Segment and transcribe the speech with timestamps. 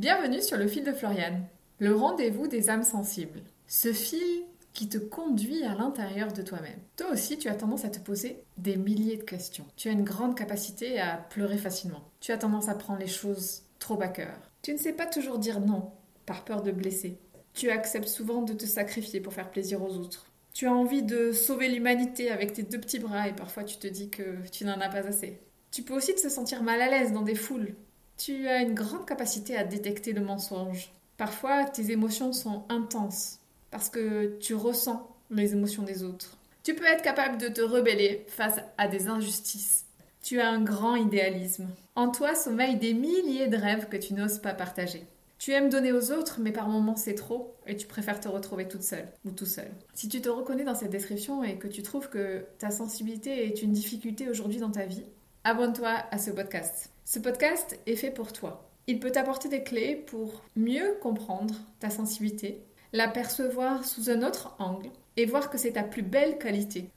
[0.00, 1.44] Bienvenue sur le fil de Floriane,
[1.78, 3.42] le rendez-vous des âmes sensibles.
[3.66, 6.78] Ce fil qui te conduit à l'intérieur de toi-même.
[6.96, 9.66] Toi aussi, tu as tendance à te poser des milliers de questions.
[9.76, 12.02] Tu as une grande capacité à pleurer facilement.
[12.20, 14.40] Tu as tendance à prendre les choses trop à cœur.
[14.62, 15.90] Tu ne sais pas toujours dire non,
[16.24, 17.18] par peur de blesser.
[17.52, 20.24] Tu acceptes souvent de te sacrifier pour faire plaisir aux autres.
[20.54, 23.86] Tu as envie de sauver l'humanité avec tes deux petits bras et parfois tu te
[23.86, 25.42] dis que tu n'en as pas assez.
[25.70, 27.74] Tu peux aussi te sentir mal à l'aise dans des foules.
[28.22, 30.92] Tu as une grande capacité à détecter le mensonge.
[31.16, 33.38] Parfois, tes émotions sont intenses
[33.70, 36.36] parce que tu ressens les émotions des autres.
[36.62, 39.86] Tu peux être capable de te rebeller face à des injustices.
[40.22, 41.70] Tu as un grand idéalisme.
[41.94, 45.06] En toi sommeillent des milliers de rêves que tu n'oses pas partager.
[45.38, 48.68] Tu aimes donner aux autres, mais par moments c'est trop et tu préfères te retrouver
[48.68, 49.70] toute seule ou tout seul.
[49.94, 53.62] Si tu te reconnais dans cette description et que tu trouves que ta sensibilité est
[53.62, 55.06] une difficulté aujourd'hui dans ta vie,
[55.44, 56.89] abonne-toi à ce podcast.
[57.04, 58.70] Ce podcast est fait pour toi.
[58.86, 64.54] Il peut t'apporter des clés pour mieux comprendre ta sensibilité, la percevoir sous un autre
[64.58, 66.90] angle et voir que c'est ta plus belle qualité.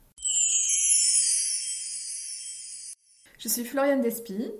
[3.38, 4.50] Je suis Floriane Despy,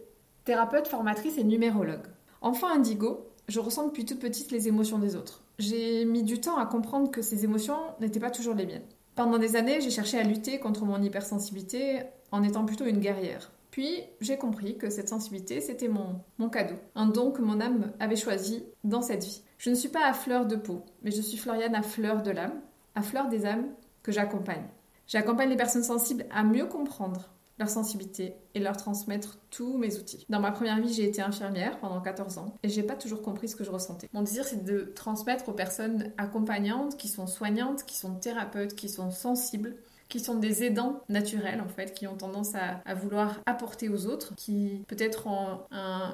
[0.45, 2.07] thérapeute, formatrice et numérologue.
[2.41, 5.43] Enfant indigo, je ressens depuis toute petite les émotions des autres.
[5.59, 8.87] J'ai mis du temps à comprendre que ces émotions n'étaient pas toujours les miennes.
[9.15, 13.53] Pendant des années, j'ai cherché à lutter contre mon hypersensibilité en étant plutôt une guerrière.
[13.75, 18.15] Puis j'ai compris que cette sensibilité, c'était mon, cadeau, un don que mon âme avait
[18.15, 19.43] choisi dans cette vie.
[19.59, 22.31] Je ne suis pas à fleur de peau, mais je suis Floriane à fleur de
[22.31, 22.61] l'âme,
[22.95, 23.67] à fleur des âmes
[24.05, 24.63] que j'accompagne.
[25.09, 30.25] J'accompagne les personnes sensibles à mieux comprendre leur sensibilité et leur transmettre tous mes outils.
[30.29, 33.49] Dans ma première vie, j'ai été infirmière pendant 14 ans et j'ai pas toujours compris
[33.49, 34.09] ce que je ressentais.
[34.13, 38.89] Mon désir, c'est de transmettre aux personnes accompagnantes, qui sont soignantes, qui sont thérapeutes, qui
[38.89, 39.75] sont sensibles,
[40.09, 44.35] qui sont des aidants naturels en fait, qui ont tendance à, vouloir apporter aux autres,
[44.37, 45.61] qui peut-être ont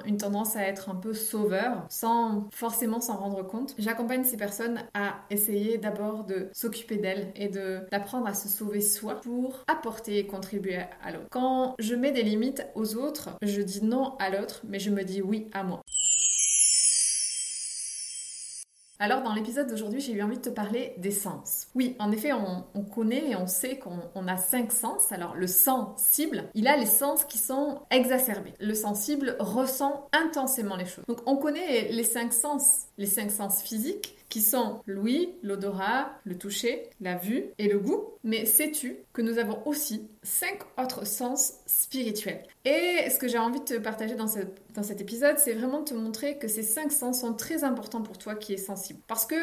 [0.05, 3.75] une tendance à être un peu sauveurs sans forcément s'en rendre compte.
[3.77, 9.21] J'accompagne ces personnes à essayer d'abord de s'occuper d'elles et d'apprendre à se sauver soi
[9.21, 11.27] pour apporter et contribuer à l'autre.
[11.29, 15.03] Quand je mets des limites aux autres, je dis non à l'autre, mais je me
[15.03, 15.81] dis oui à moi.
[19.01, 21.65] Alors dans l'épisode d'aujourd'hui, j'ai eu envie de te parler des sens.
[21.73, 25.11] Oui, en effet, on, connaît et on sait qu'on a cinq sens.
[25.11, 28.53] Alors le sensible, il a les sens qui sont exacerbés.
[28.59, 31.03] Le sensible ressent intensément les choses.
[31.07, 36.37] Donc on connaît les cinq sens, les cinq sens physiques qui sont l'ouïe, l'odorat, le
[36.37, 38.05] toucher, la vue et le goût.
[38.23, 42.43] Mais sais-tu que nous avons aussi cinq autres sens spirituels?
[42.63, 44.27] Et ce que j'ai envie de te partager dans,
[44.73, 48.03] dans cet épisode, c'est vraiment de te montrer que ces cinq sens sont très importants
[48.03, 48.99] pour toi qui es sensible.
[49.07, 49.35] Parce que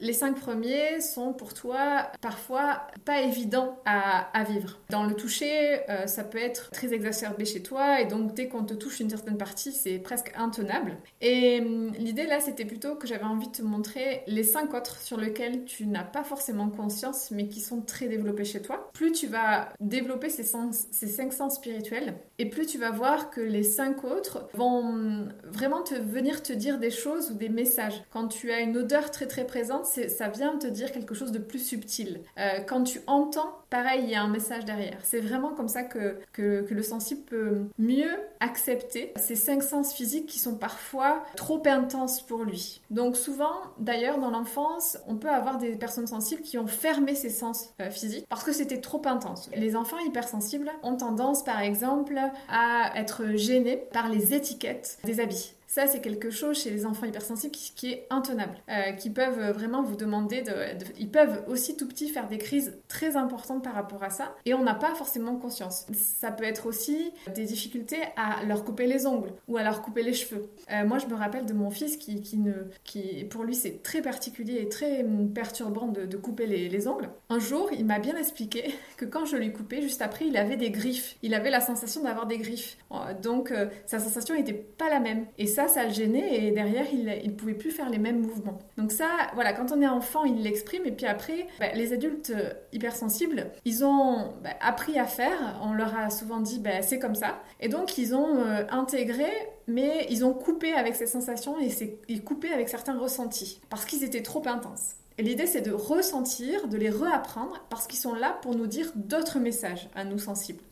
[0.00, 4.80] les cinq premiers sont pour toi parfois pas évidents à, vivre.
[4.90, 8.64] Dans le toucher, euh, ça peut être très exacerbé chez toi et donc dès qu'on
[8.64, 10.96] te touche une certaine partie, c'est presque intenable.
[11.20, 14.98] Et hum, l'idée là, c'était plutôt que j'avais envie de te montrer les cinq autres
[15.00, 18.90] sur lesquels tu n'as pas forcément conscience mais qui sont très développés chez toi.
[18.92, 23.62] Plus tu vas développer ces, cinq sens spirituels et plus tu vas voir que les
[23.62, 28.02] cinq autres vont vraiment te venir te dire des choses ou des messages.
[28.10, 31.38] Quand tu as une odeur très très présente, ça vient te dire quelque chose de
[31.38, 32.20] plus subtil.
[32.38, 34.98] Euh, quand tu entends, pareil, il y a un message derrière.
[35.02, 40.26] C'est vraiment comme ça que, que, le sensible peut mieux accepter ces cinq sens physiques
[40.26, 42.80] qui sont parfois trop intenses pour lui.
[42.90, 47.30] Donc souvent, d'ailleurs, dans l'enfance, on peut avoir des personnes sensibles qui ont fermé ces
[47.30, 49.50] sens euh, physiques parce que c'était trop intense.
[49.54, 52.18] Les enfants hypersensibles ont tendance, par exemple,
[52.48, 55.52] à être gênés par les étiquettes des habits.
[55.72, 59.82] Ça, c'est quelque chose chez les enfants hypersensibles qui, est intenable, euh, qui peuvent vraiment
[59.82, 60.52] vous demander de,
[60.98, 64.52] Ils peuvent aussi tout petits faire des crises très importantes par rapport à ça, et
[64.52, 65.86] on n'a pas forcément conscience.
[65.94, 70.02] Ça peut être aussi des difficultés à leur couper les ongles ou à leur couper
[70.02, 70.50] les cheveux.
[70.70, 72.52] Euh, moi, je me rappelle de mon fils qui, qui ne,
[72.84, 77.08] qui pour lui, c'est très particulier et très perturbant de, couper les, les, ongles.
[77.30, 80.58] Un jour, il m'a bien expliqué que quand je lui coupais, juste après, il avait
[80.58, 81.16] des griffes.
[81.22, 82.76] Il avait la sensation d'avoir des griffes.
[82.90, 83.54] Euh, donc,
[83.86, 85.24] sa sensation n'était pas la même.
[85.38, 88.58] Et ça, ça, le gênait et derrière, il ne pouvait plus faire les mêmes mouvements.
[88.76, 92.32] Donc ça, voilà, quand on est enfant, il l'exprime et puis après, bah, les adultes
[92.72, 97.14] hypersensibles, ils ont bah, appris à faire, on leur a souvent dit, bah, c'est comme
[97.14, 97.40] ça.
[97.60, 99.30] Et donc, ils ont euh, intégré
[99.66, 101.70] mais ils ont coupé avec ces sensations et,
[102.08, 104.96] ils coupé avec certains ressentis parce qu'ils étaient trop intenses.
[105.18, 108.90] Et l'idée, c'est de ressentir, de les réapprendre parce qu'ils sont là pour nous dire
[108.94, 110.62] d'autres messages à nous sensibles.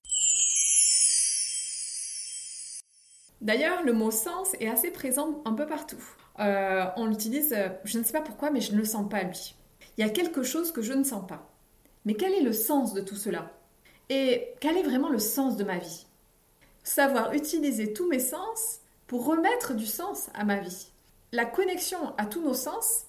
[3.41, 6.03] D'ailleurs, le mot sens est assez présent un peu partout.
[6.41, 9.23] Euh, on l'utilise, euh, je ne sais pas pourquoi, mais je ne le sens pas
[9.23, 9.55] lui.
[9.97, 11.51] Il y a quelque chose que je ne sens pas.
[12.05, 13.51] Mais quel est le sens de tout cela?
[14.09, 16.07] Et quel est vraiment le sens de ma vie?
[16.83, 20.89] Savoir utiliser tous mes sens pour remettre du sens à ma vie.
[21.33, 23.05] la connexion à tous nos sens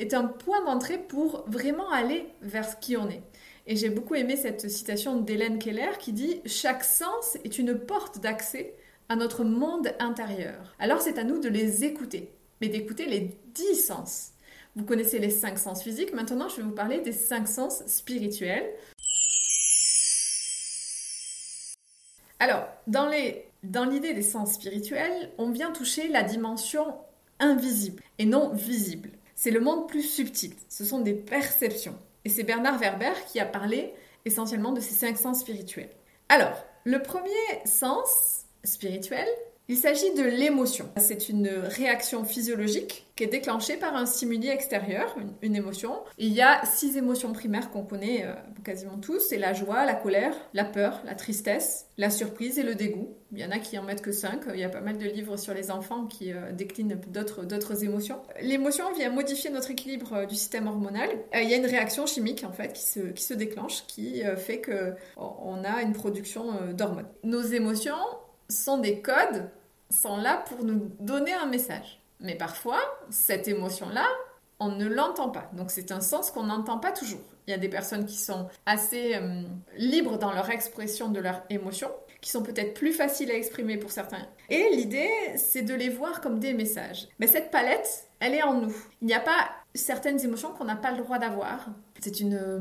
[0.00, 3.22] est un point d'entrée pour vraiment aller vers qui on est.
[3.66, 8.18] Et j'ai beaucoup aimé cette citation d'Hélène Keller qui dit Chaque sens est une porte
[8.18, 8.74] d'accès
[9.10, 10.74] à notre monde intérieur.
[10.78, 14.30] Alors c'est à nous de les écouter, mais d'écouter les dix sens.
[14.76, 18.70] Vous connaissez les cinq sens physiques, maintenant je vais vous parler des cinq sens spirituels.
[22.38, 26.94] Alors, dans l'idée des sens spirituels, on vient toucher la dimension
[27.40, 29.10] invisible et non visible.
[29.34, 31.98] C'est le monde plus subtil, ce sont des perceptions.
[32.24, 33.92] Et c'est Bernard Werber qui a parlé
[34.24, 35.90] essentiellement de ces cinq sens spirituels.
[36.28, 37.30] Alors, le premier
[37.64, 39.26] sens spirituel,
[39.70, 40.88] il s'agit de l'émotion.
[40.96, 46.00] C'est une réaction physiologique qui est déclenchée par un stimuli extérieur, une, émotion.
[46.18, 48.34] il y a six émotions primaires qu'on connaît euh,
[48.64, 49.20] quasiment tous.
[49.20, 53.14] C'est la joie, la colère, la peur, la tristesse, la surprise et le dégoût.
[53.30, 54.40] Il y en a qui en mettent que cinq.
[54.52, 58.18] Il y a pas mal de livres sur les enfants qui euh, déclinent d'autres émotions.
[58.42, 61.10] L'émotion vient modifier notre équilibre euh, du système hormonal.
[61.32, 64.58] il y a une réaction chimique en fait qui se, qui se déclenche, qui fait
[64.58, 67.06] que on a une production d'hormones.
[67.22, 67.94] Nos émotions
[68.50, 69.48] sont des codes
[69.90, 72.00] sont là pour nous donner un message.
[72.20, 72.80] Mais parfois,
[73.10, 74.06] cette émotion-là,
[74.58, 75.50] on ne l'entend pas.
[75.54, 77.20] Donc c'est un sens qu'on n'entend pas toujours.
[77.46, 79.42] Il y a des personnes qui sont assez euh,
[79.76, 83.90] libres dans leur expression de leurs émotions, qui sont peut-être plus faciles à exprimer pour
[83.90, 84.26] certains.
[84.50, 87.08] Et l'idée, c'est de les voir comme des messages.
[87.18, 88.74] Mais cette palette, elle est en nous.
[89.00, 91.66] Il n'y a pas certaines émotions qu'on n'a pas le droit d'avoir.
[92.00, 92.60] C'est une euh,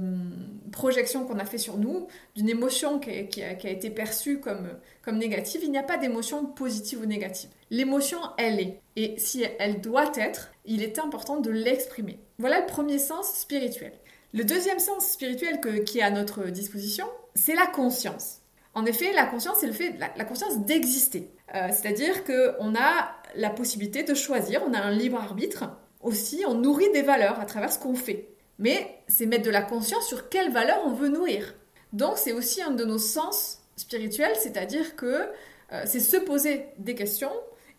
[0.72, 3.10] projection qu'on a fait sur nous, d'une émotion qui
[3.42, 4.70] a, été perçue comme,
[5.04, 5.62] comme négative.
[5.64, 7.50] Il n'y a pas d'émotion positive ou négative.
[7.70, 8.82] L'émotion, elle est.
[8.96, 12.20] Et si elle doit être, il est important de l'exprimer.
[12.38, 13.94] Voilà le premier sens spirituel.
[14.34, 18.39] Le deuxième sens spirituel qui est à notre disposition, c'est la conscience.
[18.74, 21.30] En effet, la conscience, c'est le fait, la, conscience d'exister.
[21.56, 25.66] Euh, c'est-à-dire qu'on a la possibilité de choisir, on a un libre arbitre.
[26.02, 28.30] Aussi, on nourrit des valeurs à travers ce qu'on fait.
[28.58, 31.56] Mais c'est mettre de la conscience sur quelles valeurs on veut nourrir.
[31.94, 35.30] Donc, c'est aussi un de nos sens spirituels, c'est-à-dire que
[35.72, 37.32] euh, c'est se poser des questions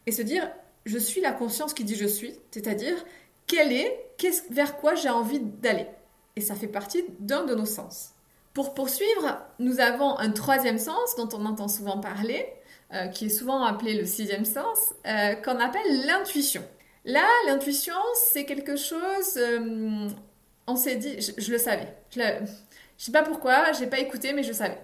[0.06, 0.50] et se dire
[0.86, 3.04] je suis la conscience qui dit je suis, c'est-à-dire
[3.46, 4.06] quelle est,
[4.50, 5.86] vers quoi j'ai envie d'aller.
[6.36, 8.14] Et ça fait partie d'un de nos sens.
[8.54, 12.46] Pour poursuivre, nous avons un troisième sens dont on entend souvent parler,
[12.92, 16.62] euh, qui est souvent appelé le sixième sens, euh, qu'on appelle l'intuition.
[17.04, 17.94] Là, l'intuition,
[18.32, 20.08] c'est quelque chose, euh,
[20.66, 21.94] on s'est dit, je, le savais.
[22.10, 22.46] Je ne
[22.98, 24.78] sais pas pourquoi, j'ai pas écouté, mais je savais.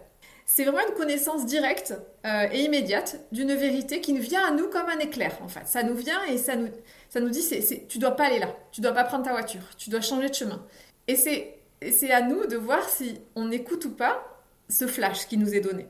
[0.45, 4.89] C'est vraiment une connaissance directe et immédiate d'une vérité qui nous vient à nous comme
[4.89, 5.67] un éclair, en fait.
[5.67, 6.69] Ça nous vient et ça nous,
[7.09, 9.63] ça nous dit, c'est, tu dois pas aller là, tu dois pas prendre ta voiture,
[9.77, 10.65] tu dois changer de chemin.
[11.09, 11.56] Et c'est
[11.93, 14.25] c'est à nous de voir si on écoute ou pas
[14.69, 15.87] ce flash qui nous est donné.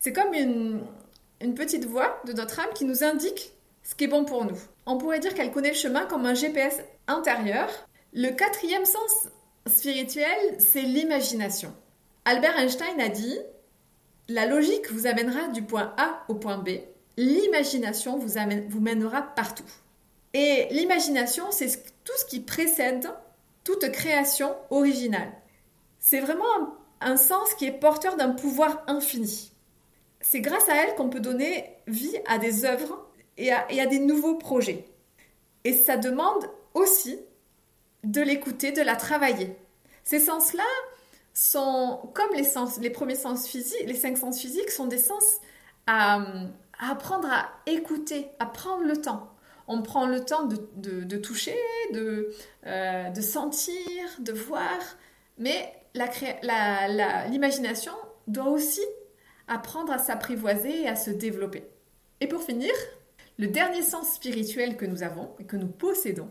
[0.00, 0.80] C'est comme une,
[1.40, 3.52] une petite voix de notre âme qui nous indique
[3.82, 4.58] ce qui est bon pour nous.
[4.84, 7.68] On pourrait dire qu'elle connaît le chemin comme un GPS intérieur.
[8.12, 9.28] Le quatrième sens
[9.66, 11.72] spirituel, c'est l'imagination.
[12.24, 13.38] Albert Einstein a dit
[14.28, 16.70] La logique vous amènera du point A au point B.
[17.16, 18.34] L'imagination vous,
[18.68, 19.64] vous mènera partout.
[20.34, 23.08] Et l'imagination, c'est tout ce qui précède
[23.66, 25.32] toute création originale.
[25.98, 26.44] C'est vraiment
[27.00, 29.52] un, sens qui est porteur d'un pouvoir infini.
[30.20, 33.04] C'est grâce à elle qu'on peut donner vie à des œuvres
[33.36, 34.86] et à, des nouveaux projets.
[35.64, 37.18] Et ça demande aussi
[38.04, 39.56] de l'écouter, de la travailler.
[40.04, 40.62] Ces sens-là
[41.34, 42.30] sont comme
[42.80, 45.24] les premiers sens physiques, les cinq sens physiques sont des sens
[45.88, 46.24] à
[46.78, 49.35] apprendre à écouter, à prendre le temps
[49.68, 51.56] on prend le temps de, toucher,
[51.94, 54.78] euh, de, sentir, de voir,
[55.38, 57.92] mais l'imagination
[58.26, 58.84] doit aussi
[59.48, 61.64] apprendre à s'apprivoiser et à se développer.
[62.20, 62.72] Et pour finir,
[63.38, 66.30] le dernier sens spirituel que nous avons et que nous possédons,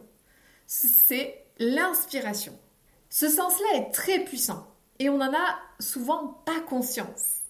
[0.65, 2.57] c'est l'inspiration.
[3.09, 4.67] Ce sens-là est très puissant
[4.99, 7.41] et on n'en a souvent pas conscience.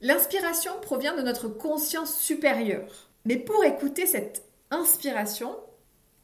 [0.00, 3.10] L'inspiration provient de notre conscience supérieure.
[3.24, 5.56] Mais pour écouter cette inspiration,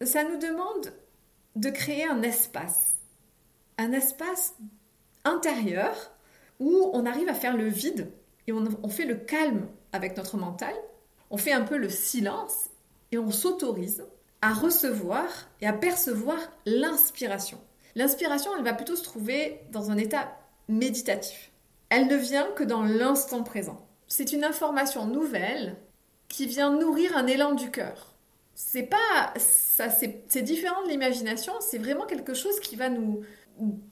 [0.03, 0.93] ça nous demande
[1.57, 2.95] de créer un espace.
[3.79, 4.55] Un espace
[5.25, 6.13] intérieur
[6.59, 8.13] où on arrive à faire le vide
[8.47, 10.75] et on, fait le calme avec notre mental.
[11.31, 12.71] On fait un peu le silence
[13.13, 14.05] et on s'autorise
[14.43, 15.27] à recevoir
[15.61, 17.59] et à percevoir l'inspiration.
[17.95, 20.37] L'inspiration, elle va plutôt se trouver dans un état
[20.69, 21.51] méditatif.
[21.89, 23.87] Elle ne vient que dans l'instant présent.
[24.07, 25.77] C'est une information nouvelle
[26.29, 28.10] qui vient nourrir un élan du cœur
[28.55, 33.23] c'est pas ça c'est différent de l'imagination c'est vraiment quelque chose qui va nous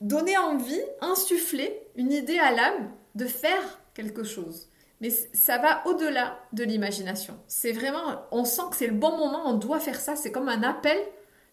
[0.01, 4.67] donner envie insuffler une idée à l'âme de faire quelque chose
[5.01, 9.43] mais ça va au-delà de l'imagination c'est vraiment on sent que c'est le bon moment
[9.45, 10.97] on doit faire ça c'est comme un appel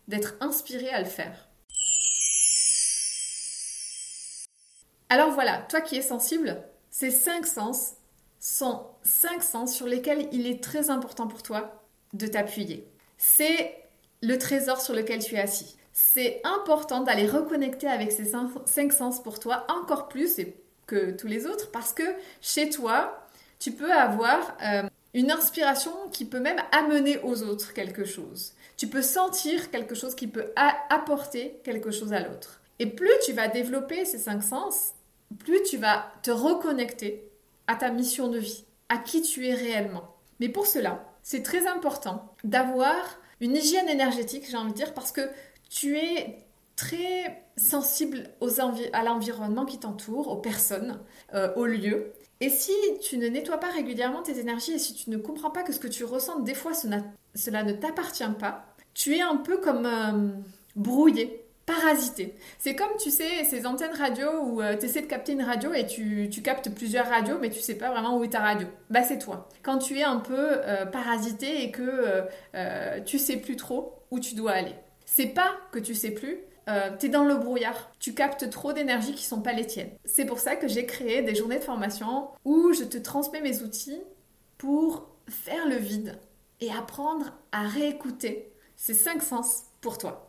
[0.09, 1.49] d'être inspiré à le faire.
[5.09, 7.95] Alors voilà, toi qui es sensible, ces cinq sens
[8.41, 12.89] sont cinq sens sur lesquels il est très important pour toi de t'appuyer.
[13.17, 13.77] C'est
[14.23, 15.77] le trésor sur lequel tu es assis.
[15.93, 18.33] C'est important d'aller reconnecter avec ces
[18.67, 20.41] cinq sens pour toi encore plus
[20.87, 22.03] que tous les autres parce que
[22.41, 23.27] chez toi,
[23.59, 24.83] tu peux avoir euh,
[25.15, 28.53] une inspiration qui peut même amener aux autres quelque chose.
[28.77, 30.53] Tu peux sentir quelque chose qui peut
[30.91, 32.61] apporter quelque chose à l'autre.
[32.79, 34.93] Et plus tu vas développer ces cinq sens,
[35.39, 37.27] plus tu vas te reconnecter
[37.67, 40.15] à ta mission de vie, à qui tu es réellement.
[40.41, 42.95] Mais pour cela, c'est très important d'avoir
[43.41, 45.23] une hygiène énergétique, j'ai envie de dire, parce que
[45.69, 51.01] tu es très sensible aux à l'environnement qui t'entoure, aux personnes,
[51.35, 52.13] euh, aux lieux.
[52.39, 52.71] Et si
[53.03, 55.81] tu ne nettoies pas régulièrement tes énergies et si tu ne comprends pas que ce
[55.81, 58.65] que tu ressens, des fois, cela, ne t'appartient pas,
[58.95, 60.29] tu es un peu comme euh,
[60.77, 62.37] brouillé parasité.
[62.59, 65.75] C'est comme, tu sais, ces antennes radio où euh, tu essaies de capter une radio
[65.75, 68.69] et tu, captes plusieurs radios, mais tu sais pas vraiment où est ta radio.
[68.89, 69.49] Bah, c'est toi.
[69.63, 74.21] Quand tu es un peu euh, parasité et que euh, tu sais plus trop où
[74.21, 74.75] tu dois aller.
[75.05, 76.39] C'est pas que tu sais plus,
[76.99, 77.91] tu es dans le brouillard.
[78.01, 79.91] Tu captes trop d'énergie qui sont pas les tiennes.
[80.05, 83.63] C'est pour ça que j'ai créé des journées de formation où je te transmets mes
[83.63, 84.03] outils
[84.59, 86.19] pour faire le vide
[86.61, 90.26] et apprendre à réécouter ces cinq sens pour toi.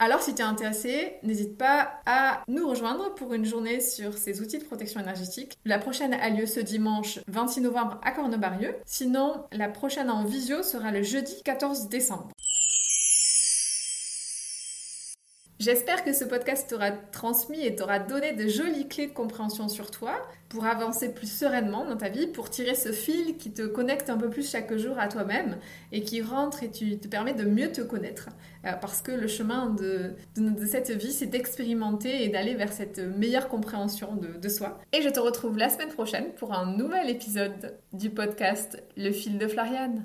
[0.00, 4.40] Alors si tu es intéressé, n'hésite pas à nous rejoindre pour une journée sur ces
[4.40, 5.56] outils de protection énergétique.
[5.64, 8.74] La prochaine a lieu ce dimanche 26 novembre à Cornebarieux.
[8.84, 12.28] Sinon, la prochaine en visio sera le jeudi 14 décembre.
[15.64, 19.90] J'espère que ce podcast t'aura transmis et t'aura donné de jolies clés de compréhension sur
[19.90, 24.10] toi pour avancer plus sereinement dans ta vie, pour tirer ce fil qui te connecte
[24.10, 25.56] un peu plus chaque jour à toi-même
[25.90, 28.28] et qui rentre et tu, te permet de mieux te connaître.
[28.66, 30.16] Euh, parce que le chemin de,
[30.66, 34.82] cette vie, c'est d'expérimenter et d'aller vers cette meilleure compréhension de, de soi.
[34.92, 39.38] Et je te retrouve la semaine prochaine pour un nouvel épisode du podcast Le fil
[39.38, 40.04] de Floriane.